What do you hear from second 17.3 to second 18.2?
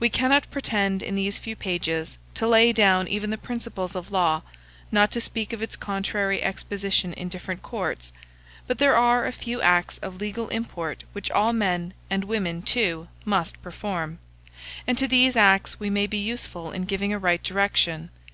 direction.